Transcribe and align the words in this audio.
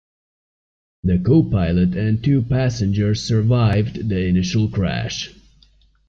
The 1.03 1.19
co-pilot 1.19 1.95
and 1.95 2.23
two 2.23 2.41
passengers 2.41 3.21
survived 3.21 4.09
the 4.09 4.25
initial 4.25 4.67
crash. 4.67 5.31